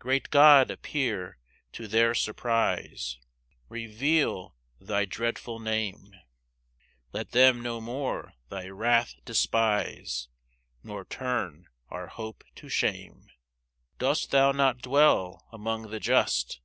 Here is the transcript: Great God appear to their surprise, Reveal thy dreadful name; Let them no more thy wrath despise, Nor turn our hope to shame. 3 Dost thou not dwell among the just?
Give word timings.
Great 0.00 0.30
God 0.30 0.72
appear 0.72 1.38
to 1.70 1.86
their 1.86 2.12
surprise, 2.12 3.16
Reveal 3.68 4.56
thy 4.80 5.04
dreadful 5.04 5.60
name; 5.60 6.16
Let 7.12 7.30
them 7.30 7.60
no 7.62 7.80
more 7.80 8.32
thy 8.48 8.66
wrath 8.70 9.14
despise, 9.24 10.26
Nor 10.82 11.04
turn 11.04 11.68
our 11.90 12.08
hope 12.08 12.42
to 12.56 12.68
shame. 12.68 13.26
3 14.00 14.00
Dost 14.00 14.32
thou 14.32 14.50
not 14.50 14.78
dwell 14.82 15.46
among 15.52 15.90
the 15.92 16.00
just? 16.00 16.60